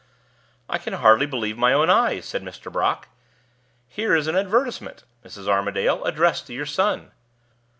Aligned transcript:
"I 0.67 0.79
can 0.79 0.93
hardly 0.93 1.27
believe 1.27 1.59
my 1.59 1.73
own 1.73 1.91
eyes," 1.91 2.25
said 2.25 2.41
Mr. 2.41 2.71
Brock. 2.71 3.09
"Here 3.87 4.15
is 4.15 4.25
an 4.25 4.35
advertisement, 4.35 5.03
Mrs. 5.23 5.47
Armadale, 5.47 6.03
addressed 6.05 6.47
to 6.47 6.53
your 6.55 6.65
son." 6.65 7.11